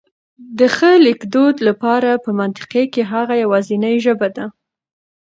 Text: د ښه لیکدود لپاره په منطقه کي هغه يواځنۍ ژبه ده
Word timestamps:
د 0.59 0.59
ښه 0.75 0.91
لیکدود 1.05 1.55
لپاره 1.67 2.09
په 2.23 2.29
منطقه 2.39 2.81
کي 2.93 3.01
هغه 3.11 3.33
يواځنۍ 3.43 3.95
ژبه 4.05 4.27
ده 4.35 4.45